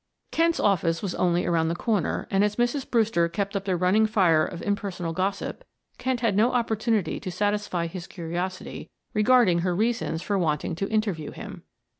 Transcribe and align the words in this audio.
Kent's 0.31 0.59
office 0.59 1.03
was 1.03 1.13
only 1.13 1.45
around 1.45 1.67
the 1.67 1.75
corner, 1.75 2.27
and 2.31 2.43
as 2.43 2.55
Mrs. 2.55 2.89
Brewster 2.89 3.29
kept 3.29 3.55
up 3.55 3.67
a 3.67 3.77
running 3.77 4.07
fire 4.07 4.43
of 4.43 4.63
impersonal 4.63 5.13
gossip, 5.13 5.63
Kent 5.99 6.21
had 6.21 6.35
no 6.35 6.53
opportunity 6.53 7.19
to 7.19 7.29
satisfy 7.29 7.85
his 7.85 8.07
curiosity 8.07 8.89
regarding 9.13 9.59
her 9.59 9.75
reasons 9.75 10.23
for 10.23 10.39
wanting 10.39 10.73
to 10.73 10.89
interview 10.89 11.29
him. 11.29 11.61